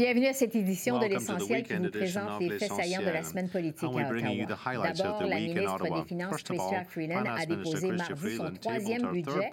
[0.00, 3.50] Bienvenue à cette édition de l'Essentiel qui vous présente les faits saillants de la semaine
[3.50, 4.92] politique à Ottawa.
[4.94, 9.50] D'abord, la ministre des Finances, Chrystia Freeland, a déposé mardi son troisième budget,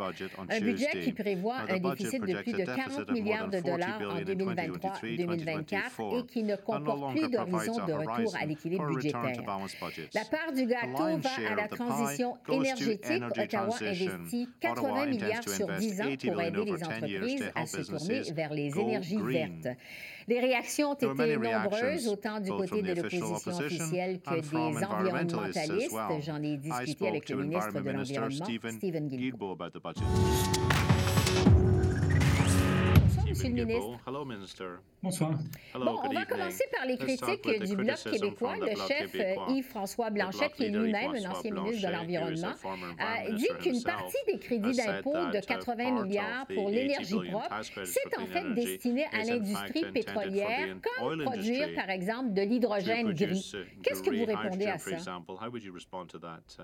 [0.50, 6.18] un budget qui prévoit un déficit de plus de 40 milliards de dollars en 2023-2024
[6.18, 9.44] et qui ne comporte plus d'horizon de retour à l'équilibre budgétaire.
[10.14, 13.24] La part du gâteau va à la transition énergétique.
[13.38, 18.54] Ottawa investit 80 milliards sur 10 ans pour aider les entreprises à se tourner vers
[18.54, 19.78] les énergies vertes.
[20.30, 25.96] Les réactions ont été nombreuses, autant du côté de l'opposition officielle que des environnementalistes.
[26.26, 28.46] J'en ai discuté avec le ministre de l'Environnement,
[28.78, 29.58] Stephen Guilbeault.
[33.38, 34.00] Monsieur le ministre.
[35.04, 35.32] Bonsoir.
[35.76, 38.56] Bon, on va commencer par les critiques du Bloc québécois.
[38.60, 39.16] Le chef
[39.50, 42.54] Yves-François Blanchet, qui est lui-même un ancien ministre de l'Environnement,
[42.98, 48.26] a dit qu'une partie des crédits d'impôt de 80 milliards pour l'énergie propre, c'est en
[48.26, 53.54] fait destiné à l'industrie pétrolière, comme produire, par exemple, de l'hydrogène gris.
[53.84, 54.98] Qu'est-ce que vous répondez à ça?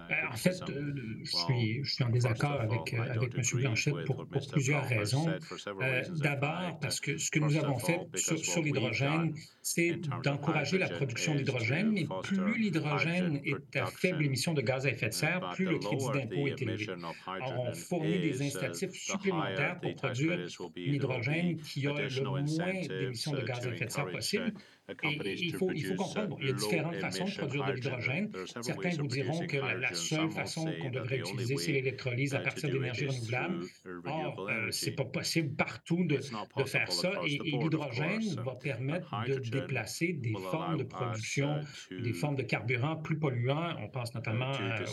[0.10, 0.94] Ben, en fait, euh,
[1.24, 3.42] je, suis, je, suis, en désaccord avec, avec M.
[3.54, 5.28] Blanchet pour, pour plusieurs raisons.
[5.28, 11.36] Euh, D'abord, parce que ce que nous avons fait sur, l'hydrogène, c'est d'encourager la production
[11.36, 15.66] d'hydrogène, mais plus l'hydrogène est à faible émission de gaz à effet de serre, plus
[15.66, 16.88] le crédit d'impôt est élevé.
[17.28, 20.38] Alors, on fournit des incitatifs supplémentaires pour produire
[20.76, 24.54] l'hydrogène qui a le moins d'émissions de gaz à effet de serre possible.
[24.90, 28.30] Et il faut, il faut comprendre, il y a différentes façons de produire de l'hydrogène.
[28.62, 33.08] Certains vous diront que la, seule façon qu'on devrait utiliser, c'est l'électrolyse à partir d'énergie
[33.08, 33.66] renouvelable.
[34.06, 37.12] Or, euh, ce n'est pas possible partout de, de faire ça.
[37.26, 43.18] Et, l'hydrogène va permettre de déplacer des formes de production, des formes de carburant plus
[43.18, 43.76] polluants.
[43.80, 44.86] On pense notamment euh,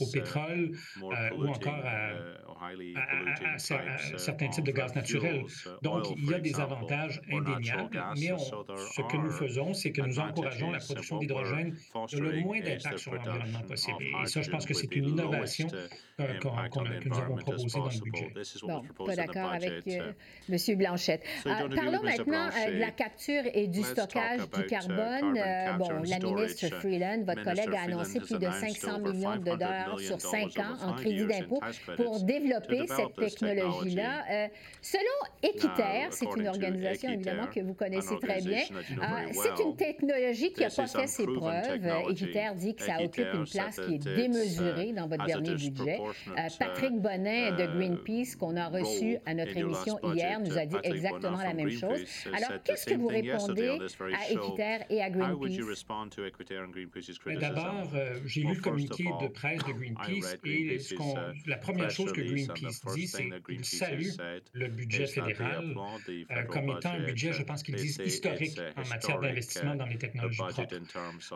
[0.00, 2.10] au, pétrole euh, ou encore à,
[3.54, 5.44] à, certains types de gaz naturel.
[5.82, 10.18] Donc, il y a des avantages indéniables, mais ce que nous faisons, c'est que nous
[10.18, 11.76] encourageons la production d'hydrogène
[12.12, 13.98] de le moins d'impact sur l'environnement possible.
[14.22, 15.68] Et ça, je pense que c'est une innovation
[16.18, 18.32] que nous avons proposée dans le budget.
[18.62, 20.12] Bon, pas d'accord avec euh,
[20.48, 20.76] M.
[20.76, 21.22] Blanchette.
[21.46, 25.38] Euh, parlons maintenant euh, de la capture et du stockage du carbone.
[25.78, 30.20] bon, la ministre Freeland, votre collègue, a annoncé plus de 500 millions de dollars sur
[30.20, 31.60] cinq ans en crédit d'impôt
[31.96, 34.48] pour développer cette technologie-là.
[34.82, 35.04] selon
[35.42, 38.62] Équiterre, c'est une organisation évidemment que vous connaissez très bien,
[39.32, 42.10] c'est une technologie qui n'a pas fait ses preuves.
[42.10, 45.98] Équiterre dit que ça occupe une place qui est démesurée dans votre dernier budget.
[46.00, 50.66] Euh, Patrick Bonnet de euh, Greenpeace, qu'on a reçu à notre émission hier, nous a
[50.66, 52.00] dit exactement la même chose.
[52.32, 53.78] Alors, qu'est-ce que vous répondez
[54.12, 55.60] à Équiterre et à Greenpeace?
[57.40, 60.78] D'abord, euh, j'ai lu le communiqué de presse de Greenpeace et
[61.46, 64.10] la première chose que Greenpeace dit, c'est qu'il salue
[64.52, 65.74] le budget fédéral
[66.48, 70.38] comme étant un budget, je pense qu'ils disent, historique en matière d'investissement dans les technologies
[70.38, 70.76] propres.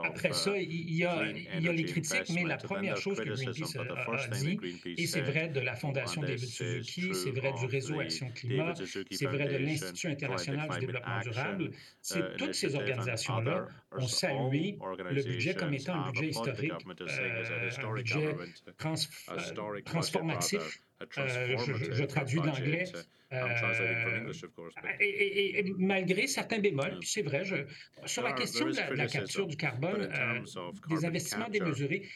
[0.05, 3.29] Après ça, il y, a, il y a les critiques, mais la première chose que
[3.29, 4.59] Greenpeace a, dit,
[4.97, 9.27] et c'est vrai de la Fondation David Suzuki, c'est vrai du réseau Action Climat, c'est
[9.27, 11.71] vrai de l'Institut international du développement durable,
[12.01, 14.79] c'est toutes ces organisations-là ont salué
[15.11, 21.57] le budget comme étant un budget historique, euh, un budget euh, transformatif euh,
[21.93, 22.85] je, traduis de l'anglais.
[23.33, 24.33] Euh,
[25.01, 27.57] et, malgré certains bémols, puis c'est vrai, je,
[28.07, 30.41] sur la question de la, capture du carbone, euh,
[30.89, 32.09] des investissements démesurés,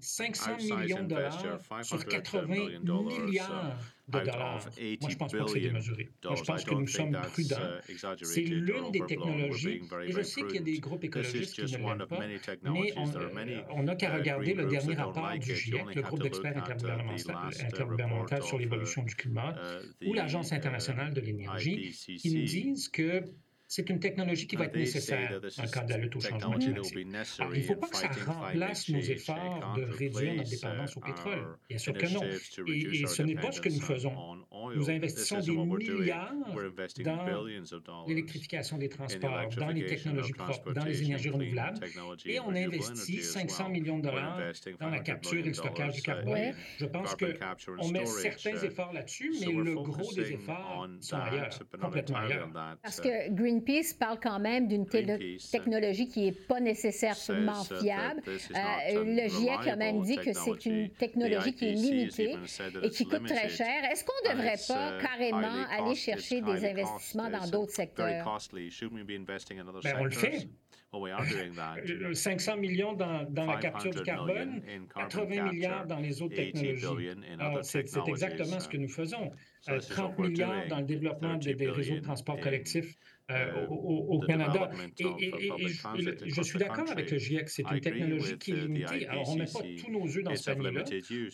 [0.00, 3.76] 500 millions de dollars sur 80 milliards
[4.08, 4.68] de dollars.
[5.00, 6.08] Moi, je pense pas que c'est démesuré.
[6.24, 7.56] Moi, je pense que nous sommes prudents.
[7.88, 11.62] Uh, c'est l'une des technologies, et je sais qu'il y a des groupes écologistes qui
[11.62, 12.20] ne l'aiment pas,
[12.64, 12.94] mais
[13.70, 18.58] on n'a qu'à uh, regarder le dernier rapport du GIEC, le groupe d'experts intergouvernemental sur
[18.58, 19.54] l'évolution du climat,
[20.02, 23.24] uh, ou l'Agence internationale de l'énergie, qui nous disent que
[23.68, 26.58] c'est une technologie qui va être nécessaire dans le cadre de la lutte au changement
[26.58, 27.06] climatique.
[27.38, 31.00] Alors, il ne faut pas que ça remplace nos efforts de réduire notre dépendance au
[31.00, 31.46] pétrole.
[31.68, 32.22] Bien sûr que non.
[32.22, 34.12] Et, ce n'est pas ce que nous faisons.
[34.74, 36.34] Nous investissons des milliards
[37.04, 41.80] dans l'électrification des transports, dans les technologies propres, dans les énergies renouvelables,
[42.24, 44.40] et on investit 500 millions de dollars
[44.80, 46.54] dans la capture et le stockage du carbone.
[46.78, 52.18] Je pense qu'on met certains efforts là-dessus, mais le gros des efforts sont ailleurs, complètement
[52.18, 52.50] ailleurs.
[52.82, 58.22] Parce que Green Greenpeace parle quand même d'une technologie qui n'est pas nécessairement fiable.
[58.26, 62.36] le GIEC a même dit que c'est une technologie qui est limitée
[62.82, 63.84] et qui coûte très cher.
[63.90, 68.40] Est-ce qu'on ne devrait pas carrément aller chercher des investissements dans d'autres secteurs?
[69.82, 70.48] Ben, on le fait.
[72.14, 74.62] 500 millions dans, dans la capture du carbone,
[74.94, 77.10] 80 milliards dans les autres technologies.
[77.62, 79.30] C'est exactement ce que nous faisons.
[79.66, 82.94] 30 milliards dans le développement des, des réseaux de transport collectif
[83.30, 84.70] euh, au, Canada.
[84.98, 85.32] Et,
[86.26, 89.06] je, suis d'accord avec le GIEC, c'est une technologie qui est limitée.
[89.06, 90.84] Alors, on ne met pas tous nos œufs dans ce panier-là.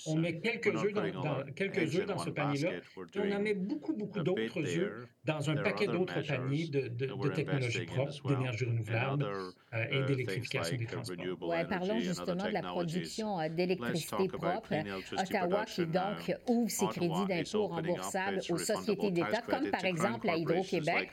[0.06, 2.70] On met quelques œufs dans, quelques œufs dans ce panier-là.
[2.72, 7.28] Et on en met beaucoup, beaucoup d'autres œufs dans un paquet d'autres paniers de, de,
[7.28, 9.26] technologies propres, d'énergie renouvelable
[9.72, 11.16] euh, et d'électrification des transports.
[11.42, 14.74] Oui, parlons justement de la production euh, d'électricité propre.
[15.16, 20.36] Ottawa qui donc ouvre ses crédits d'impôt remboursables aux sociétés d'État, comme par exemple à
[20.36, 21.10] Hydro-Québec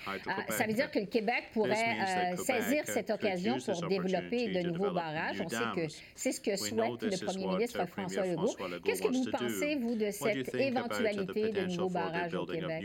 [0.71, 5.41] veut dire que le Québec pourrait euh, saisir cette occasion pour développer de nouveaux barrages?
[5.41, 8.55] On sait que c'est ce que souhaite le premier ministre François Legault.
[8.83, 12.83] Qu'est-ce que vous pensez, vous, de cette éventualité de nouveaux barrages au Québec?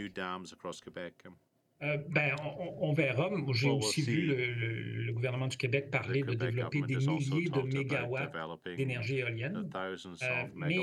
[1.83, 2.35] Euh, ben,
[2.81, 3.29] on, verra.
[3.53, 8.33] J'ai aussi vu le, gouvernement du Québec parler de développer des milliers de mégawatts
[8.77, 9.69] d'énergie éolienne.
[9.75, 10.79] Euh, mais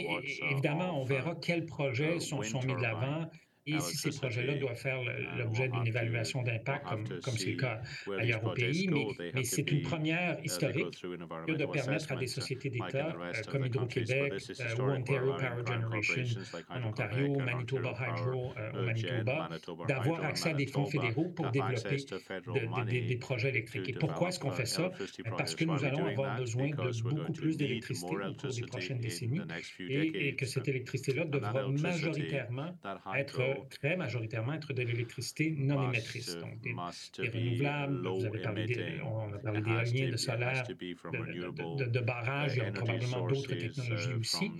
[0.51, 3.27] évidemment, on verra quels projets sont, sont mis de l'avant,
[3.65, 4.99] et si ces projets-là doivent faire
[5.37, 6.85] l'objet d'une évaluation d'impact,
[7.21, 7.81] comme c'est le cas
[8.19, 8.89] ailleurs au pays,
[9.33, 11.01] mais, c'est une première uh, historique
[11.47, 16.41] que de permettre à des sociétés d'État euh, comme Hydro-Québec euh, ou Ontario Power Generation
[16.69, 19.49] en Ontario, Manitoba Hydro euh, au Manitoba,
[19.87, 21.97] d'avoir accès à des fonds fédéraux pour développer
[23.07, 23.89] des projets électriques.
[23.89, 24.91] Et pourquoi est-ce qu'on fait ça?
[25.37, 29.41] Parce que nous allons avoir besoin de beaucoup plus d'électricité au cours des prochaines décennies
[29.79, 32.75] et que cette électricité-là devra majoritairement
[33.15, 38.07] être très majoritairement être de l'électricité non émettrice, donc des, renouvelables.
[38.07, 42.71] Vous avez parlé des, on a parlé de solaire, de, de, barrages, il y a
[42.71, 44.51] probablement d'autres technologies aussi,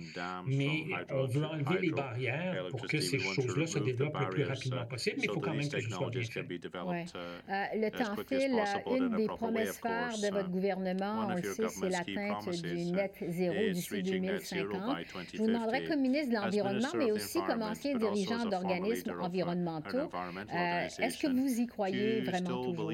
[0.46, 4.86] mais on veut enlever les barrières pour que ces choses-là se développent le plus rapidement
[4.86, 6.44] possible, mais il faut quand même que ce soit bien fait.
[6.84, 7.04] Ouais.
[7.48, 8.62] Euh, le temps file.
[8.86, 13.72] Une des promesses phares de votre gouvernement, on le sait, c'est l'atteinte du net zéro
[13.72, 14.96] d'ici 2050.
[15.32, 18.83] Je vous demanderai comme ministre de l'Environnement, mais aussi comme ancien dirigeant d'organismes
[19.20, 19.96] environnementaux.
[19.96, 22.92] Euh, est-ce que vous y croyez vraiment toujours?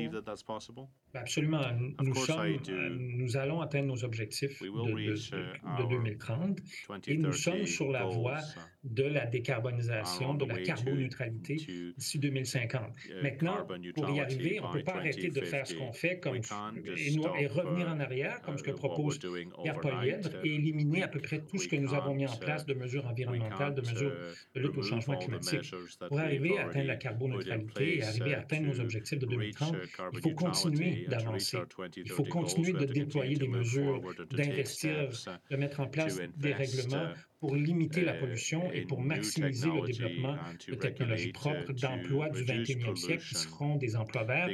[1.13, 1.63] Ben, absolument.
[2.01, 6.59] Nous, sommes, euh, nous allons atteindre nos objectifs de, 2030
[7.09, 8.39] et nous sommes sur la voie
[8.85, 11.57] de la décarbonisation, de la carboneutralité
[11.97, 12.83] d'ici 2050.
[12.83, 16.19] Uh, Maintenant, pour y arriver, on ne peut pas arrêter de faire ce qu'on fait
[16.19, 19.81] comme, et, revenir en arrière, comme ce que uh, propose Pierre
[20.45, 23.07] et éliminer à peu près tout ce que nous avons mis en place de mesures
[23.07, 24.15] environnementales, de mesures
[24.55, 25.75] de lutte au changement climatique.
[26.09, 29.77] Pour arriver à atteindre la carboneutralité et arriver à atteindre nos objectifs de 2030,
[30.15, 31.59] il faut continuer d'avancer.
[31.97, 34.01] Il faut continuer de déployer des mesures,
[34.31, 35.11] d'investir,
[35.51, 37.11] de mettre en place des règlements
[37.41, 40.37] pour limiter la pollution et pour maximiser le développement
[40.69, 44.51] de technologies propres, d'emplois du 21e siècle qui seront des emplois verts.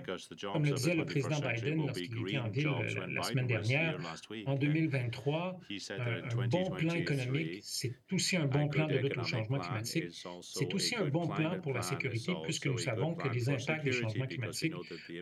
[0.53, 2.71] Comme le disait le président Biden lorsqu'il était en ville
[3.09, 3.99] la, semaine dernière,
[4.47, 5.61] en 2023,
[5.99, 10.05] un, bon plan économique, c'est aussi un bon plan de lutte au changement climatique.
[10.43, 13.93] C'est aussi un bon plan pour la sécurité, puisque nous savons que les impacts des
[13.93, 14.75] changements climatiques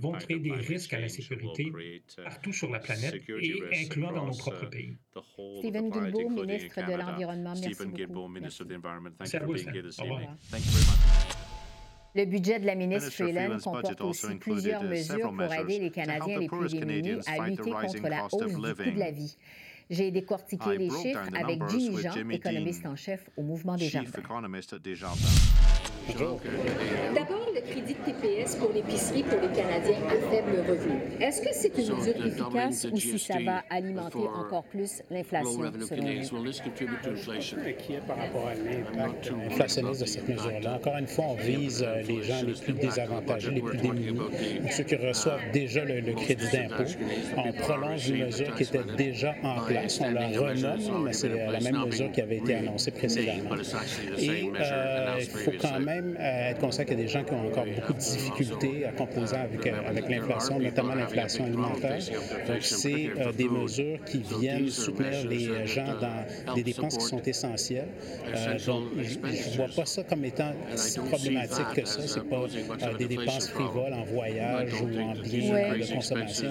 [0.03, 1.73] vont créer des risques à la sécurité
[2.23, 4.99] partout sur la planète et incluant dans nos propres pays.
[5.59, 7.54] Stephen Guilbeault, ministre de l'Environnement
[12.17, 16.49] le budget de la ministre Freeland comporte aussi plusieurs mesures pour aider les Canadiens les
[16.49, 19.37] plus démunis à lutter contre la hausse du coût de la vie.
[19.91, 24.11] J'ai décortiqué les chiffres avec Jimmy Jean, économiste en chef au Mouvement des Jardins.
[26.09, 31.01] D'abord, le crédit de TPS pour l'épicerie pour les Canadiens à faible revenu.
[31.21, 36.05] Est-ce que c'est une mesure efficace ou si ça va alimenter encore plus l'inflation, selon
[36.05, 36.45] vous?
[37.65, 40.75] inquiet par rapport à l'impact inflationniste de cette mesure-là?
[40.75, 44.19] Encore une fois, on vise euh, les gens les plus désavantagés, les plus démunis,
[44.71, 46.85] ceux qui reçoivent déjà le, crédit d'impôt.
[47.37, 50.01] On prolonge une mesure qui était déjà en place.
[50.01, 53.55] On la renomme, mais c'est la même mesure qui avait été annoncée précédemment.
[54.19, 57.33] Et euh, il faut quand même euh, être conscient qu'il y a des gens qui
[57.33, 61.99] ont encore beaucoup de difficultés à composer avec, euh, avec l'inflation, notamment l'inflation alimentaire.
[62.47, 67.23] Donc, c'est euh, des mesures qui viennent soutenir les gens dans des dépenses qui sont
[67.23, 67.89] essentielles.
[68.67, 72.01] donc, je ne vois pas ça comme étant si problématique que ça.
[72.07, 72.47] Ce pas
[72.99, 76.51] des dépenses frivoles en voyage ou en biens de consommation.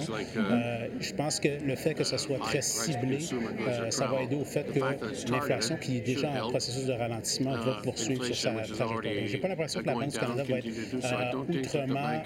[1.00, 3.18] je pense que le fait que ce soit très ciblé,
[3.90, 4.80] ça va aider au fait que
[5.30, 9.48] l'inflation, qui est déjà en processus de ralentissement, va poursuivre sur sa trajectoire n'ai pas
[9.48, 12.22] l'impression que la Banque du Canada va être outrement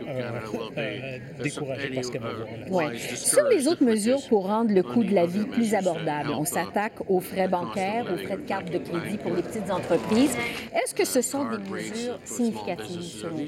[1.42, 2.32] découragée par ce qu'elle va
[2.68, 2.92] voir.
[2.94, 6.94] Sur les autres mesures pour rendre le coût de la vie plus abordable, on s'attaque
[7.08, 10.36] aux frais bancaires, aux frais de carte de crédit pour les petites entreprises.
[10.74, 13.44] Est-ce que ce sont des mesures significatives selon vous?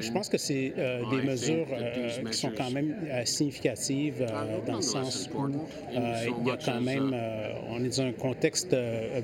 [0.00, 0.74] je pense que c'est
[1.10, 1.66] des mesures
[2.30, 4.24] qui sont quand même significatives
[4.66, 5.48] dans le sens où
[5.92, 7.14] il y a quand même,
[7.70, 8.74] on est dans un contexte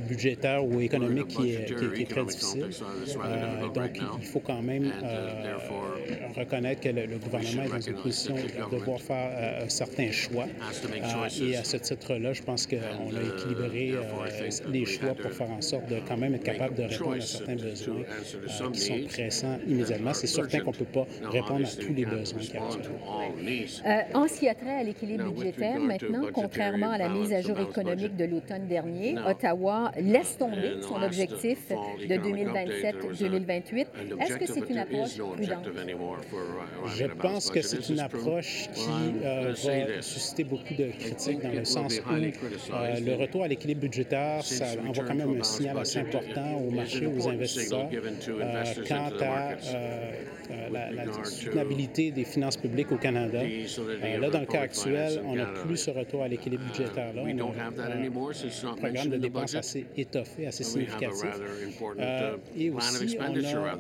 [0.09, 2.69] budgétaire ou économique qui est, qui est très difficile.
[3.75, 4.93] Donc, il faut quand même
[6.37, 10.47] reconnaître que le, gouvernement est dans une position de devoir faire un certain choix.
[11.41, 13.95] et à ce titre-là, je pense qu'on a équilibré
[14.69, 17.57] les choix pour faire en sorte de quand même être capable de répondre à certains
[17.57, 18.03] besoins
[18.73, 20.13] qui sont pressants immédiatement.
[20.15, 22.57] C'est certain qu'on ne peut pas répondre à tous les besoins qui
[23.87, 27.41] euh, En ce qui a trait à l'équilibre budgétaire, maintenant, contrairement à la mise à
[27.41, 32.17] jour économique de l'automne dernier, Ottawa laisse tomber son objectif de
[32.83, 33.87] 2027-2028.
[34.21, 35.69] Est-ce que c'est une approche prudente?
[36.97, 38.89] Je pense que c'est une approche qui
[39.25, 43.83] euh, va susciter beaucoup de critiques dans le sens où euh, le retour à l'équilibre
[43.83, 49.11] budgétaire, ça envoie quand même un signal assez important au marché, aux investisseurs, euh, quant
[49.21, 49.57] à
[50.71, 53.43] la, la soutenabilité des finances publiques au Canada.
[54.21, 57.23] là, dans le cas actuel, on n'a plus ce retour à l'équilibre budgétaire-là.
[57.23, 61.31] On a un programme de dépenses assez étoffé, assez significatif.
[62.57, 63.19] et aussi,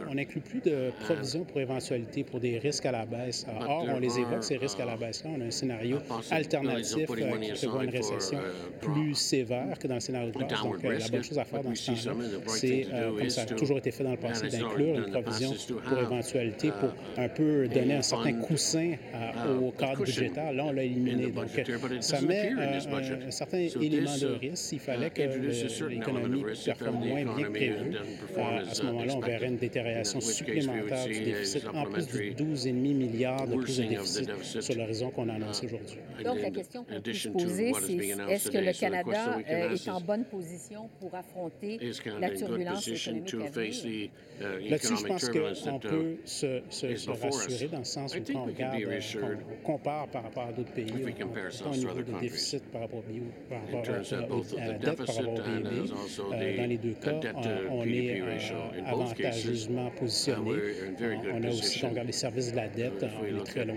[0.08, 3.46] on n'inclut plus de provisions pour éventualité, pour des risques à la baisse.
[3.68, 5.30] Or, on les évoque, ces risques à la baisse-là.
[5.36, 5.98] On a un scénario
[6.30, 8.38] alternatif qui prévoit une récession
[8.80, 10.62] plus sévère que dans le scénario de base.
[10.62, 12.14] Donc, la bonne chose à faire dans ce temps-là,
[12.46, 12.86] c'est,
[13.18, 15.54] comme ça a toujours été fait dans le passé, d'inclure une provision
[15.88, 18.92] pour éventualité pour un peu donner un certain coussin
[19.60, 20.52] au cadre budgétaire.
[20.52, 21.30] Là, on l'a éliminé.
[21.30, 21.48] Donc,
[22.00, 24.56] ça met un, certain élément de risque.
[24.70, 25.22] S'il fallait que
[25.88, 27.96] l'économie performe moins bien que prévu,
[28.38, 33.46] à ce moment-là, on verrait une détérioration supplémentaire du déficit, en plus du 12,5 milliards
[33.46, 35.98] de plus de déficit sur l'horizon qu'on annonce aujourd'hui.
[36.24, 37.96] Donc, la question qu'on peut se poser, c'est
[38.30, 41.78] est-ce que le Canada est en bonne position pour affronter
[42.20, 44.10] la turbulence économique à venir?
[44.40, 48.44] Là-dessus, je pense qu'on peut se, se, se, rassurer dans le sens où quand on
[48.44, 48.76] regarde,
[49.22, 53.50] on compare par rapport à d'autres pays, on, au niveau de déficit par rapport, au,
[53.50, 55.68] par rapport à, la dette par rapport au PIB,
[56.32, 57.20] euh, dans les deux cas,
[57.70, 58.22] on est
[58.86, 60.52] avantageusement positionné.
[61.32, 63.76] On a aussi, quand on regarde les services de la dette, on est très loin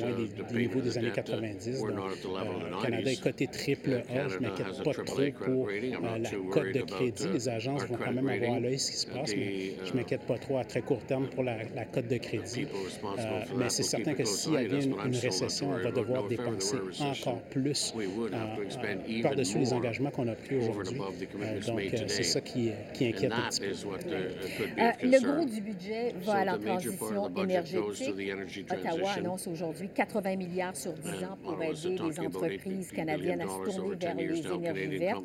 [0.51, 1.79] des, niveaux des années 90.
[1.79, 4.27] Donc, le Canada est coté triple A.
[4.29, 5.03] Je ne m'inquiète pas trop
[5.45, 7.27] pour la cote de crédit.
[7.33, 9.97] Les agences vont quand même avoir à l'œil ce qui se passe, mais je ne
[9.97, 11.57] m'inquiète pas trop à très court terme pour la,
[11.91, 12.65] cote de crédit.
[12.65, 16.77] Euh, mais c'est certain que s'il y a une, une, récession, on va devoir dépenser
[16.99, 20.99] encore plus euh, par-dessus les engagements qu'on a pris aujourd'hui.
[21.41, 24.72] Euh, donc, c'est ça qui, qui inquiète un petit peu.
[24.77, 28.71] Le gros du budget va à la transition énergétique.
[28.71, 33.77] Ottawa annonce aujourd'hui 80 milliards sur 10 ans pour aider les entreprises canadiennes à se
[33.77, 35.23] tourner vers les énergies vertes.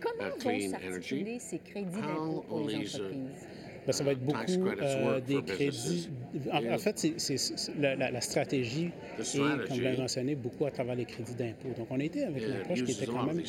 [0.00, 3.51] comment vont s'articuler ces crédits d'impôt pour les entreprises?
[3.84, 6.08] Bien, ça va être beaucoup euh, des crédits.
[6.52, 7.36] En, fait, c'est,
[7.80, 11.68] la, la, stratégie est, comme vous l'avez mentionné, beaucoup à travers les crédits d'impôt.
[11.76, 13.42] Donc, on était avec une approche qui était quand même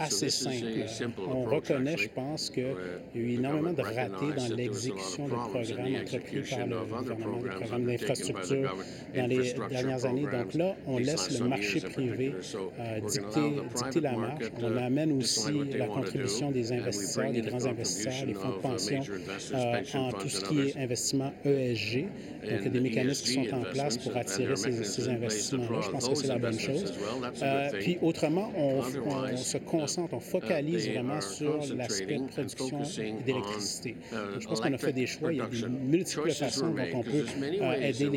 [0.00, 1.12] assez simple.
[1.28, 5.94] On reconnaît, je pense, qu'il y a eu énormément de ratés dans l'exécution de programmes
[5.94, 8.76] entrepris par le gouvernement, des programmes d'infrastructure
[9.14, 10.26] dans les dernières années.
[10.26, 12.34] Donc là, on laisse le marché privé
[12.80, 14.44] euh, dicter, dicter la marche.
[14.60, 19.02] On amène aussi la contribution des investisseurs, des grands investisseurs, les fonds de pension
[19.94, 22.06] en tout ce qui est investissement ESG.
[22.42, 25.80] Donc, il y a des mécanismes qui sont en place pour attirer ces, investissements-là.
[25.82, 26.94] Je pense que c'est la bonne chose.
[27.42, 28.82] Euh, puis, autrement, on,
[29.36, 32.80] se concentre, on focalise vraiment sur l'aspect production
[33.26, 33.96] d'électricité.
[34.38, 35.32] je pense qu'on a fait des choix.
[35.32, 38.08] Il y a de multiples façons dont on peut euh, aider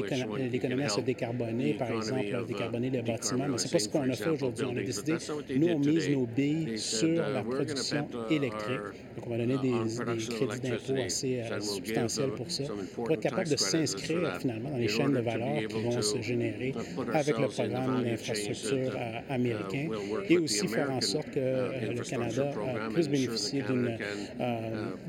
[0.50, 3.48] l'économie à se décarboner, par exemple, décarboner les bâtiments.
[3.48, 4.66] Mais ce n'est pas ce qu'on a fait aujourd'hui.
[4.70, 5.16] On a décidé,
[5.56, 8.80] nous, on mise nos billes sur la production électrique.
[9.16, 12.64] Donc, on va donner des, des crédits d'impôt assez euh, pour ça,
[12.96, 16.74] pour être capable de s'inscrire finalement dans les chaînes de valeur qui vont se générer
[17.14, 19.90] avec le programme d'infrastructure euh, américain
[20.30, 22.52] et aussi faire en sorte que euh, le Canada
[22.94, 23.64] puisse bénéficier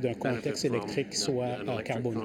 [0.03, 2.21] d'un contexte électrique qui soit carboné.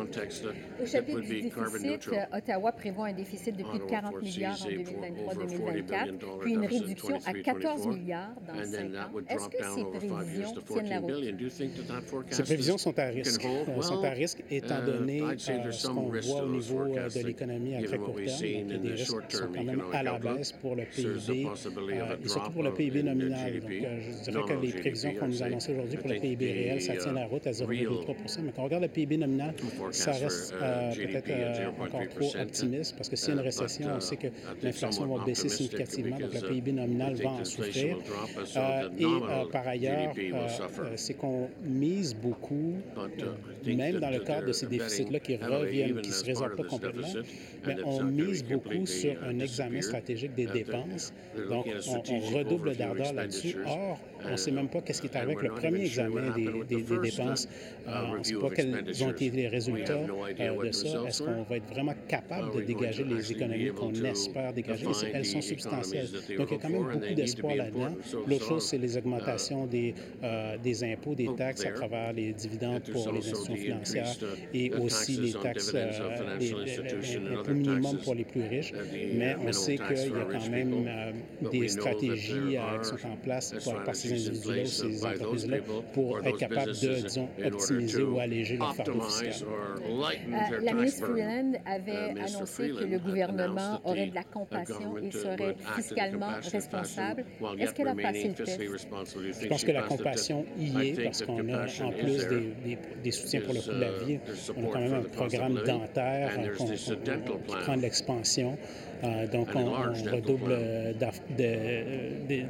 [0.81, 6.39] Au chapitre du déficit, Ottawa prévoit un déficit de plus de 40 milliards en 2023-2024,
[6.41, 9.19] puis une réduction à 14 milliards dans 5 ans.
[9.29, 11.13] Est-ce que ces prévisions tiennent la route?
[12.29, 13.41] Ces prévisions sont à risque.
[13.81, 18.15] sont à risque étant donné ce qu'on voit au niveau de l'économie à très court
[18.15, 18.67] terme.
[18.67, 21.47] Donc, des risques qui sont quand même à la baisse pour le PIB
[22.23, 23.59] et surtout pour le PIB nominal.
[23.59, 26.81] Donc, je dirais que les prévisions qu'on nous a annoncées aujourd'hui pour le PIB réel,
[26.81, 29.53] ça tient la route à 0,3% Mais quand on regarde le PIB nominal,
[29.91, 34.17] ça reste peut-être encore trop optimiste parce que s'il y a une récession, on sait
[34.17, 34.27] que
[34.61, 36.17] l'inflation va baisser significativement.
[36.19, 37.97] Donc, le PIB nominal va en souffrir.
[38.97, 39.05] et
[39.51, 40.13] par ailleurs,
[40.95, 42.75] c'est qu'on mise beaucoup,
[43.91, 47.07] même dans le cadre de ces déficits-là qui reviennent, qui ne se résolvent pas complètement,
[47.65, 51.13] mais on mise beaucoup sur un examen stratégique des dépenses.
[51.49, 53.57] Donc, on, redouble d'ardeur là-dessus.
[53.65, 56.81] Or, on ne sait même pas qu'est-ce qui est arrivé avec le premier examen des,
[57.01, 57.47] dépenses.
[57.85, 61.03] Uh, on ne sait pas quels ont été les résultats euh, de ça.
[61.07, 64.87] Est-ce qu'on va être vraiment capable de dégager les économies qu'on espère dégager?
[65.13, 66.09] elles sont substantielles?
[66.37, 67.95] Donc, il y a quand même beaucoup d'espoir là-dedans.
[68.27, 72.83] L'autre chose, c'est les augmentations des, euh, des impôts, des taxes à travers les dividendes
[72.91, 73.76] pour les institutions financières
[74.53, 78.73] et aussi les taxes, euh, minimum pour les plus riches.
[79.13, 80.85] Mais on sait qu'il y a quand même
[81.51, 83.53] des stratégies qui sont en place
[83.85, 85.57] par ces individus-là ou ces entreprises-là
[85.93, 89.33] pour être capable de, disons, optimiser ou alléger le fardeau fiscal.
[89.87, 95.55] Euh, la ministre Freeland avait annoncé que le gouvernement aurait de la compassion et serait
[95.75, 97.25] fiscalement responsable.
[97.59, 98.61] Est-ce qu'elle a passé le test?
[99.41, 103.41] Je pense que la compassion y est parce qu'on a, en plus des, des, soutiens
[103.41, 104.19] pour le la vie,
[104.55, 106.95] on a quand même un programme dentaire qui
[107.47, 108.57] prend de l'expansion.
[109.03, 109.71] Euh, donc, on,
[110.11, 110.93] redouble euh,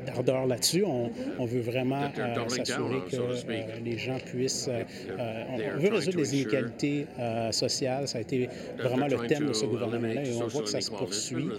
[0.05, 0.83] d'ardeur là-dessus.
[0.85, 4.69] On, veut vraiment euh, s'assurer que les gens puissent...
[5.17, 7.05] on veut résoudre les inégalités
[7.51, 8.07] sociales.
[8.07, 10.91] Ça a été vraiment le thème de ce gouvernement-là et on voit que ça se
[10.91, 11.49] poursuit.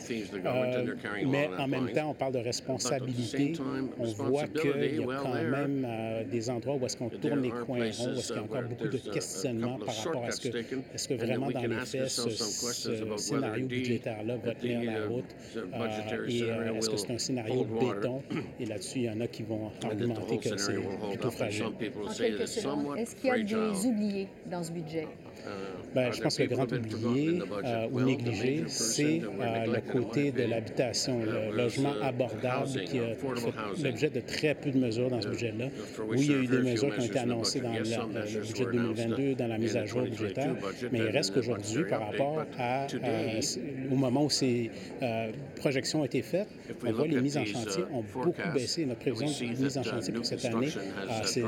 [1.26, 3.52] mais en même temps, on parle de responsabilité.
[3.98, 5.86] On voit qu'il y a quand même
[6.30, 8.62] des endroits où est-ce qu'on tourne les coins ronds, où est-ce qu'il y a encore
[8.62, 8.98] beaucoup de
[9.48, 10.56] questionnements par rapport à ce que,
[10.94, 15.24] est-ce que vraiment dans les faits, ce, ce scénario budgétaire-là va tenir la route.
[15.56, 18.22] Euh, et euh, est-ce que c'est un scénario de béton?
[18.60, 20.74] Et là-dessus, il y en a qui vont argumenter que c'est
[21.10, 21.66] plutôt fragile.
[22.96, 25.06] Est-ce qu'il y a des oubliés dans ce budget?
[25.94, 30.42] Bien, je pense que le grand oublié euh, ou négligé, c'est euh, le côté de
[30.42, 35.28] l'habitation, le logement abordable qui a fait l'objet de très peu de mesures dans ce
[35.28, 35.66] budget-là.
[36.08, 39.34] Oui, il y a eu des mesures qui ont été annoncées dans le, budget 2022,
[39.34, 40.54] dans la mise à jour budgétaire,
[40.92, 43.40] mais il reste qu'aujourd'hui, par rapport à, euh,
[43.90, 44.70] au moment où ces
[45.56, 46.48] projections ont été faites,
[46.84, 48.84] on voit les mises en chantier ont beaucoup baissé.
[48.84, 50.68] Notre prévision de mise en chantier pour cette année
[51.24, 51.44] s'est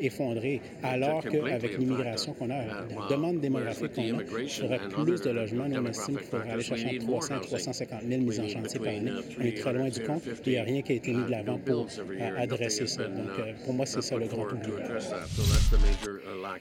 [0.00, 5.30] effondrée, alors qu'avec l'immigration qu'on a, la demande démographique qu'on a, il faudrait plus de
[5.30, 5.68] logements.
[5.68, 9.12] Nous, on estime qu'il faudrait aller chercher 300 350 000 mises en chantier par année.
[9.38, 11.30] On est très loin du compte il n'y a rien qui a été mis de
[11.30, 13.04] l'avant pour euh, adresser ça.
[13.04, 14.72] Donc, euh, pour moi, c'est ça le grand oubli.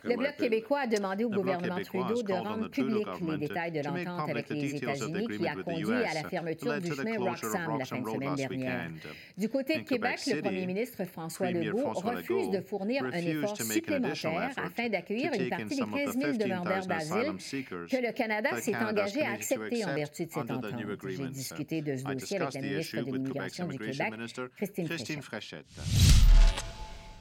[0.03, 4.29] Le Bloc québécois a demandé au gouvernement Trudeau de rendre public les détails de l'entente
[4.29, 8.09] avec les États-Unis qui a conduit à la fermeture du chemin Roxham la fin de
[8.09, 8.89] semaine dernière.
[9.37, 14.51] Du côté de Québec, le premier ministre François Legault refuse de fournir un effort supplémentaire
[14.57, 19.31] afin d'accueillir une partie des 15 000 demandeurs d'asile que le Canada s'est engagé à
[19.31, 20.65] accepter en vertu de cette entente.
[21.07, 24.13] J'ai discuté de ce dossier avec la ministre de l'Immigration du Québec,
[24.55, 25.65] Christine Fréchette.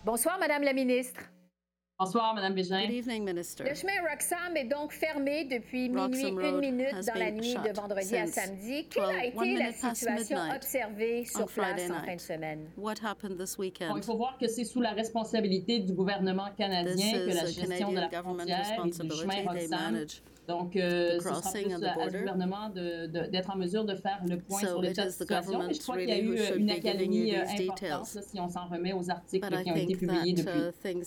[0.04, 1.20] Bonsoir, Madame la ministre.
[1.96, 2.88] Bonsoir, Mme Bégin.
[2.88, 8.16] Le chemin Roxham est donc fermé depuis minuit, une minute dans la nuit de vendredi
[8.16, 8.88] à samedi.
[8.88, 12.68] Quelle a été la situation observée sur place en fin de semaine?
[13.96, 18.00] il faut voir que c'est sous la responsabilité du gouvernement canadien que la gestion de
[18.00, 20.04] la frontière et du chemin Roxham
[20.46, 24.60] donc, euh, ce sera plus à, ce gouvernement d'être en mesure de faire le point
[24.60, 25.62] sur l'état de situation.
[25.66, 28.66] Mais je crois qu'il y a eu euh, une accalmie euh, importante si on s'en
[28.66, 30.60] remet aux articles qui ont été publiés depuis.
[30.84, 31.02] Uh,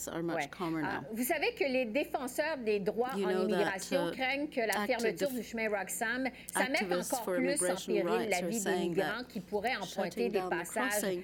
[0.84, 5.30] ah, vous savez que les défenseurs des droits en immigration uh, craignent que la fermeture
[5.30, 9.76] du chemin Roxham, ça mette encore plus en péril la vie des migrants qui pourraient
[9.76, 11.18] emprunter des passages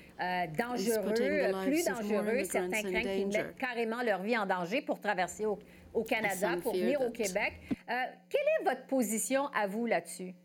[0.57, 2.43] dangereux, plus dangereux.
[2.43, 5.57] Certains craignent qu'ils mettent carrément leur vie en danger pour traverser au
[5.93, 7.53] au Canada pour venir au Québec.
[7.89, 7.93] Euh,
[8.29, 10.35] quelle est votre position à vous là-dessus?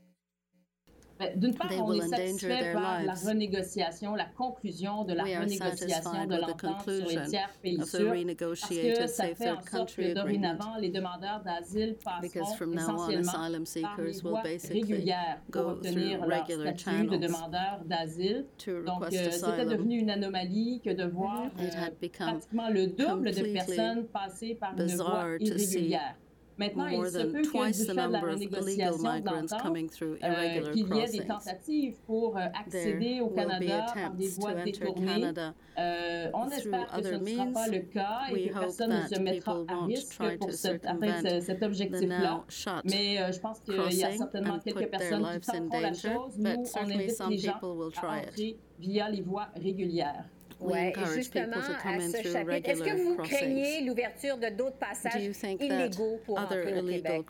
[1.18, 6.36] Ben, d'une part, on est satisfait par la renégociation, la conclusion de la renégociation de
[6.36, 10.90] l'entente sur les tiers pays sûrs, parce que ça fait en sorte que dorénavant, les
[10.90, 13.32] demandeurs d'asile passeront essentiellement
[13.82, 18.46] par les voies régulières pour obtenir leur statut de demandeur d'asile.
[18.86, 24.06] Donc, euh, c'était devenu une anomalie que de voir euh, pratiquement le double de personnes
[24.06, 26.16] passer par une voie irrégulière.
[26.58, 31.08] Maintenant, il se peut que du fait de la renégociation de euh, qu'il y ait
[31.08, 35.32] des tentatives pour euh, accéder au Canada par des voies détournées.
[35.78, 39.20] Euh, on espère que ce ne sera pas le cas et que personne ne se
[39.20, 42.44] mettra à risque pour atteindre cet objectif-là.
[42.84, 46.38] Mais je pense qu'il y a certainement quelques personnes qui tenteront la chose.
[46.38, 47.60] Nous, on invite les gens
[48.02, 50.24] à entrer via les voies régulières.
[50.60, 55.14] Oui, justement, à ce chapitre, est-ce que vous craignez l'ouverture de d'autres passages
[55.60, 57.24] illégaux pour entrer au Québec?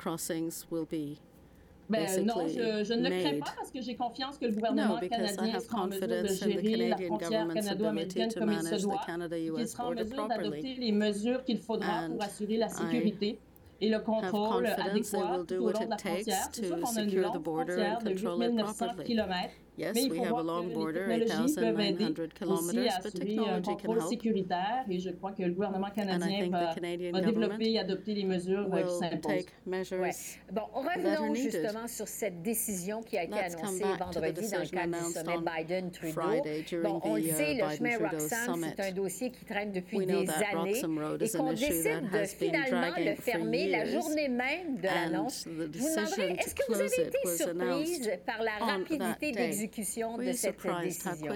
[1.90, 4.98] Ben, non, je, je, ne le crains pas parce que j'ai confiance que le gouvernement
[4.98, 9.00] canadien sera en mesure de gérer la frontière canado-américaine comme il se doit,
[9.56, 13.38] qu'il sera en mesure d'adopter les mesures qu'il faudra pour assurer la sécurité
[13.80, 16.48] et le contrôle adéquat tout au long de la frontière.
[16.52, 20.74] C'est sûr qu'on a une longue frontière de 8900 km Yes, we have a long
[20.74, 24.08] border, 8,900 kilometers, but technology can help.
[24.10, 26.74] sécuritaire et je crois que le gouvernement canadien va,
[27.12, 29.46] va développer et adopter les mesures qui s'imposent.
[29.92, 30.10] Ouais.
[30.50, 34.96] Bon, revenons justement sur cette décision qui a été Let's annoncée vendredi dans le cadre
[34.96, 36.82] du sommet Biden-Trudeau.
[36.82, 40.82] Bon, on le sait, le chemin Roxham, c'est un dossier qui traîne depuis des années
[41.20, 45.44] et qu'on décide de finalement le fermer la journée même de l'annonce.
[45.46, 49.67] Je vous demanderai, est-ce que vous avez été surprise par la rapidité d'exécution
[50.18, 51.32] de cette décision.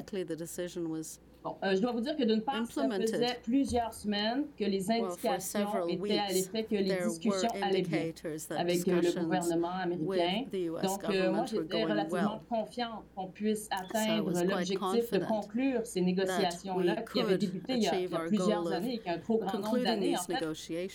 [1.45, 4.91] Bon, euh, je dois vous dire que d'une part, ça faisait plusieurs semaines que les
[4.91, 8.13] indications étaient à l'effet que les discussions allaient bien
[8.57, 10.45] avec euh, le gouvernement américain.
[10.83, 17.21] Donc, euh, moi, j'étais relativement confiante qu'on puisse atteindre l'objectif de conclure ces négociations-là qui
[17.21, 19.59] avaient débuté il y, a, il y a plusieurs années, qui a un trop grand
[19.59, 20.41] nombre d'années, en fait,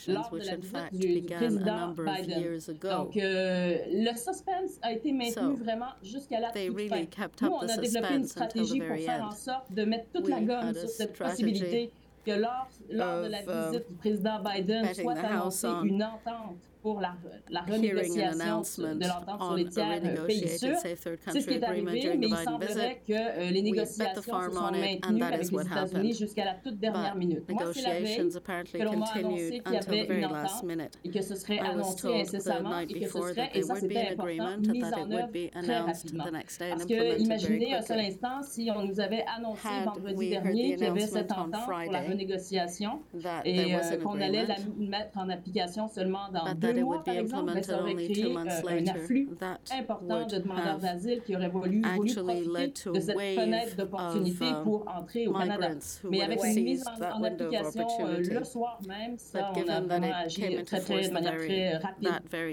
[0.07, 2.57] lors de la visite du, du président Biden.
[2.83, 7.01] Donc, le suspense a été maintenu vraiment jusqu'à la toute fin.
[7.41, 10.36] Nous, on a développé une stratégie pour faire en sorte de mettre toute la
[10.75, 11.91] sur cette possibilité
[12.25, 17.15] que lors, lors de la visite du président Biden soit annoncée une entente pour la,
[17.49, 20.77] la renégociation de l'entente sur les tiers pays sûrs.
[20.77, 25.23] C'est ce qui est arrivé, mais il semblerait que euh, les négociations se sont maintenues
[25.23, 27.43] avec les États-Unis jusqu'à la toute dernière minute.
[27.49, 28.29] Moi, c'est la veille
[28.73, 32.79] que l'on m'a annoncé qu'il y avait une entente et que ce serait annoncé incessamment
[32.79, 35.29] et que ce serait, et ça c'était important, mis en œuvre
[35.61, 36.25] très rapidement.
[36.69, 40.85] Parce que imaginez un seul instant si on nous avait annoncé vendredi dernier qu'il y
[40.85, 43.01] avait cette entente pour la renégociation
[43.45, 47.63] et euh, qu'on allait la mettre en application seulement dans deux mois, par exemple, mais
[47.63, 49.29] ça aurait créé euh, un afflux
[49.71, 54.87] important de demandeurs d'asile qui auraient voulu, voulu profiter de cette fenêtre d'opportunité uh, pour
[54.87, 55.69] entrer au Canada.
[56.09, 60.13] Mais avec une mise en, en application euh, le soir même, ça, on a vraiment
[60.13, 62.09] agi très, très, de manière très rapide,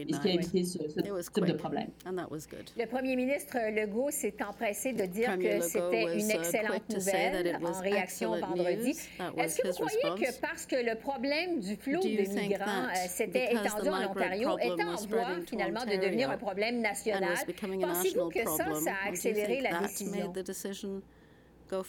[0.09, 1.89] et ce qui a évité ce, ce type de problème.
[2.07, 8.39] Le premier ministre Legault s'est empressé de dire que c'était une excellente nouvelle en réaction
[8.39, 8.97] vendredi.
[9.37, 13.53] Est-ce que vous croyez que parce que le problème du flot de migrants euh, s'était
[13.53, 17.35] étendu en Ontario est en voie finalement de devenir un problème national.
[17.81, 20.37] Pensez-vous que ça, ça a accéléré la décision?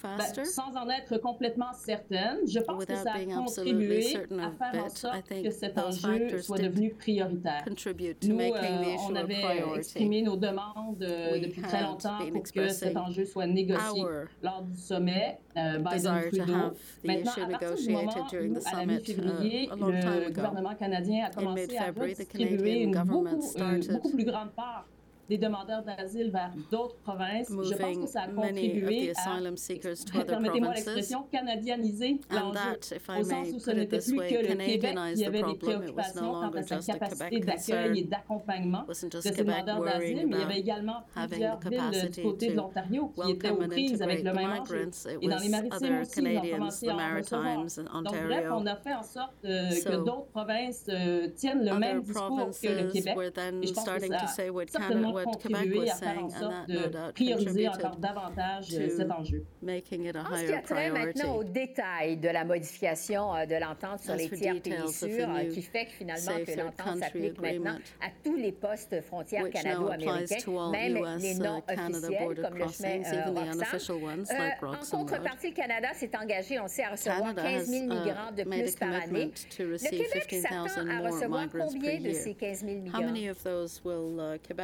[0.04, 4.90] Ben, sans en être complètement certaine, je pense que ça a contribué à faire en
[4.90, 7.66] sorte que cet enjeu soit devenu prioritaire.
[8.24, 9.44] Nous, euh, on avait
[9.78, 14.04] exprimé nos demandes euh, depuis très longtemps pour que cet enjeu soit négocié
[14.42, 16.74] lors du sommet euh, Biden-Trudeau.
[17.04, 21.92] Maintenant, à partir du moment où, à la mi-février, le gouvernement canadien a commencé à
[21.92, 24.86] redistribuer une beaucoup, une beaucoup plus grande part
[25.30, 27.50] des demandeurs d'asile vers d'autres provinces.
[27.50, 32.60] Je pense que ça a contribué à, permettez-moi l'expression, canadianiser l'enjeu,
[33.20, 36.64] au sens où ce n'était plus que le Québec qui avait des préoccupations quant à
[36.64, 41.60] sa capacité d'accueil et d'accompagnement de ces demandeurs d'asile, mais il y avait également plusieurs
[41.60, 44.90] villes du côté de l'Ontario qui étaient aux prises avec le même enjeu.
[45.22, 48.04] Et dans les maritimes aussi, ils ont commencé à en recevoir.
[48.04, 52.02] Donc bref, on a fait en sorte euh, que d'autres provinces euh, tiennent le même
[52.02, 53.16] discours que le Québec.
[53.62, 57.16] Et je pense que ça a certainement what Quebec was saying, and that no doubt
[57.16, 59.46] contributed davantage to cet enjeu.
[59.62, 60.32] making it a higher priority.
[60.32, 64.16] En ce qui a trait maintenant aux détails de la modification euh, de l'entente sur
[64.16, 68.36] les tiers pays sûrs, euh, qui fait que finalement que l'entente s'applique maintenant à tous
[68.36, 73.02] les postes frontières canado-américains, même les uh, non officiels comme le chemin
[74.32, 78.44] euh, En contrepartie, le Canada s'est engagé, on sait, à recevoir 15 000 migrants de
[78.44, 79.32] plus par année.
[79.60, 83.02] Le Québec s'attend à recevoir combien de ces 15 000 migrants?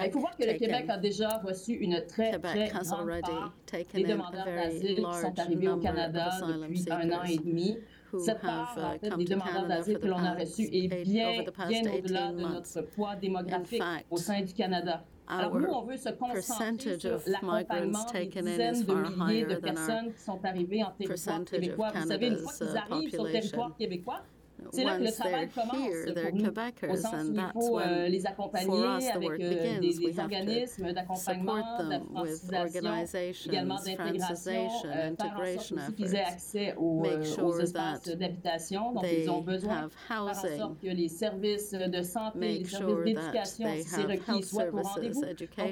[0.02, 3.54] Uh, que le Québec a déjà reçu une très, très grande part
[3.94, 7.78] des demandeurs d'asile qui sont arrivés au Canada depuis un an et demi.
[8.18, 12.32] Cette part en fait, des demandeurs d'asile que l'on a reçus est bien, bien au-delà
[12.34, 15.06] de notre poids démographique au sein du Canada.
[15.28, 20.22] Alors nous, on veut se concentrer sur l'accompagnement des dizaines de milliers de personnes qui
[20.22, 21.92] sont arrivées en territoire québécois.
[21.96, 24.24] Vous savez, une fois qu'ils arrivent sur le territoire québécois,
[24.71, 25.74] C'est là que le travail commence
[26.06, 30.93] pour nous, au sens où il faut euh, les accompagner avec euh, des, des organismes
[30.93, 37.60] d'accompagnement, de francisation, également d'intégration, euh, faire en sorte qu'ils aient accès aux, euh, aux
[37.60, 38.93] espaces d'habitation.
[38.93, 43.67] Dont ils ont besoin, faire en sorte que les services de santé, les services d'éducation,
[43.78, 45.24] si c'est requis, soient au rendez-vous.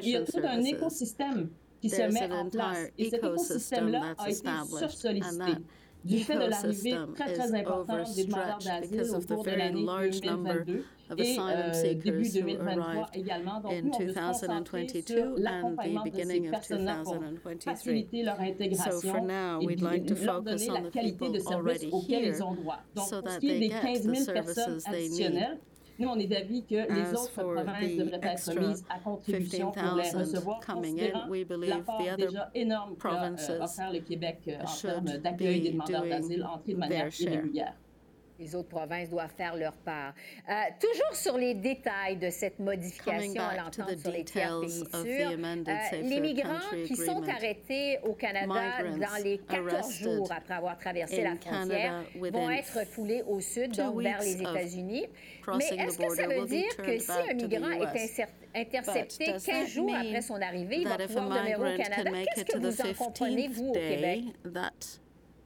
[0.03, 1.49] Il y a tout un écosystème
[1.81, 2.87] qui se met en place.
[2.97, 5.53] Et cet écosystème-là a été sursollicité
[6.03, 9.85] du fait de l'arrivée très, très importante des demandeurs d'asile au cours de l'année
[10.21, 10.85] 2022
[11.17, 13.59] et euh, début 2023 également.
[13.59, 19.27] Donc, nous, on veut se concentrer sur l'accompagnement de ces personnes-là pour faciliter leur intégration
[19.61, 22.77] et leur donner la qualité de service auquel ils ont droit.
[22.95, 25.59] Donc, pour ce qui est des 15 000 personnes additionnelles,
[25.99, 30.09] nous, on est d'avis que les autres provinces devraient être mises à contribution pour les
[30.09, 31.27] recevoir, considérant
[31.61, 36.43] l'apport déjà énorme qu'a euh, offert le Québec euh, en termes d'accueil des demandeurs d'asile
[36.45, 37.73] entrés de manière irrégulière
[38.39, 40.13] les autres provinces doivent faire leur part.
[40.49, 45.31] Euh, toujours sur les détails de cette modification à l'entente sur les tiers pays sûrs,
[45.31, 51.23] euh, les migrants qui sont arrêtés au Canada dans les 14 jours après avoir traversé
[51.23, 55.05] la frontière vont être foulés au sud, donc vers les États-Unis.
[55.57, 60.21] Mais est-ce que ça veut dire que si un migrant est intercepté 15 jours après
[60.21, 62.11] son arrivée, il va pouvoir demeurer au Canada?
[62.35, 64.23] Qu'est-ce que vous en comprenez, vous, au Québec?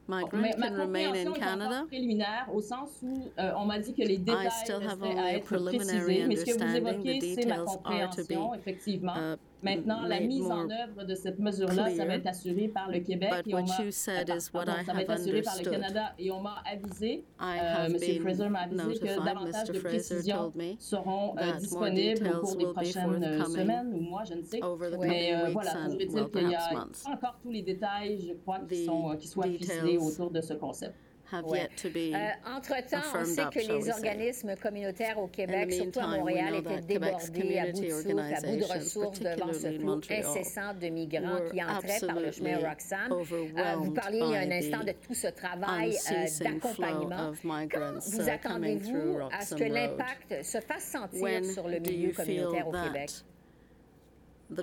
[0.07, 1.83] Migrant ma, can remain in Canada?
[1.87, 6.25] préliminaire au sens où euh, on m'a dit que les détails restaient à être précisés,
[6.27, 9.13] mais ce que vous évoquez, c'est ma compréhension, effectivement.
[9.15, 12.99] Uh, Maintenant, la mise en œuvre de cette mesure-là, ça va être assuré par le
[12.99, 17.23] Québec et on m'a, ça va être assuré par le Canada et on m'a avisé,
[17.41, 18.21] euh, M.
[18.21, 23.93] Fraser m'a avisé que davantage de précisions seront euh, disponibles au cours des prochaines semaines
[23.93, 24.59] ou mois, je ne sais.
[24.99, 28.85] Mais euh, voilà, toujours est-il qu'il y a encore tous les détails, je crois, qui,
[28.85, 30.95] sont, qui soient ficelés autour de ce concept.
[31.33, 37.59] Euh, entre-temps, on sait que les organismes communautaires au Québec, surtout à Montréal, étaient débordés
[37.59, 41.63] à bout de souffle, à bout de ressources devant ce flot incessant de migrants qui
[41.63, 43.11] entraient par le chemin Roxham.
[43.11, 47.31] Euh, vous parliez il y a un instant de tout ce travail euh, d'accompagnement.
[47.31, 53.09] vous attendez-vous à ce que l'impact se fasse sentir sur le milieu communautaire au Québec?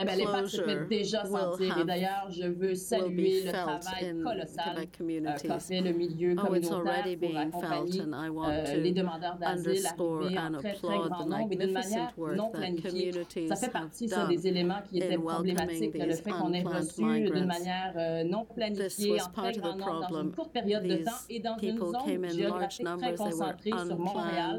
[0.00, 1.78] Eh bien, l'impact se fait déjà sentir.
[1.78, 7.04] Et d'ailleurs, je veux saluer le travail colossal euh, qu'a fait le milieu oh, communautaire
[7.20, 11.48] pour accompagner euh, les demandeurs d'asile arrivés en très, très grand nombre.
[11.50, 13.12] Et d'une manière non planifiée.
[13.48, 17.46] Ça fait partie ça, des éléments qui étaient problématiques, le fait qu'on ait reçu d'une
[17.46, 21.40] manière euh, non planifiée en très grand nombre dans une courte période de temps et
[21.40, 24.58] dans une zone géographique très concentrée sur Montréal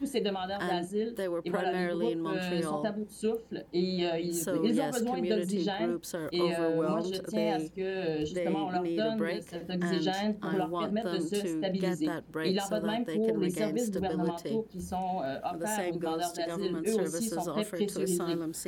[0.00, 1.14] tous ces demandeurs d'asile.
[1.44, 4.80] Et voilà, les groupes euh, sont à bout de souffle et euh, ils, so, ils,
[4.80, 5.98] ont besoin d'oxygène.
[6.32, 10.50] Et euh, moi, je tiens à ce que justement on leur donne cet oxygène pour
[10.52, 12.08] leur permettre de se stabiliser.
[12.46, 16.76] Il en va de même pour les services gouvernementaux qui sont offerts aux demandeurs d'asile.
[16.86, 18.22] Eux aussi sont très pressurisés.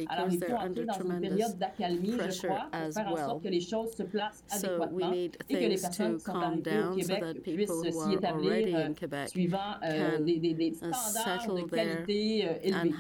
[0.08, 3.48] Alors, il faut entrer dans une période d'accalmie, je crois, pour faire en sorte que
[3.48, 7.70] les choses se placent adéquatement et que les personnes qui sont arrivées au Québec puissent
[7.70, 9.78] s'y établir suivant
[10.20, 12.94] des standards de qualité euh, élevée.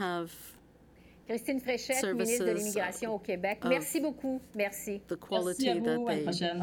[1.28, 3.60] Christine Fréchette, ministre de l'Immigration au Québec.
[3.64, 4.40] Merci beaucoup.
[4.54, 5.00] Merci.
[5.30, 6.08] Merci à vous.
[6.08, 6.62] À la prochaine.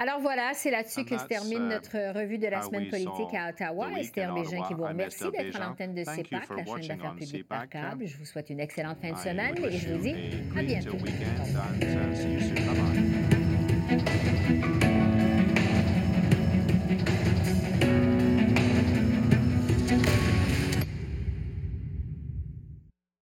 [0.00, 3.50] Alors voilà, c'est là-dessus que se termine uh, notre revue de la semaine politique à
[3.50, 3.90] Ottawa.
[3.98, 7.68] Esther Bégin qui vous remercie d'être à l'antenne de CEPAC, la chaîne d'affaires publiques par
[7.68, 8.06] câble.
[8.06, 10.14] Je vous souhaite une excellente fin de semaine et je vous dis
[10.56, 10.96] à bientôt.